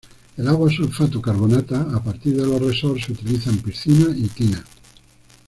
[0.35, 4.63] El agua sulfato-carbonatada; a partir de los resorts se utiliza en piscinas y tinas.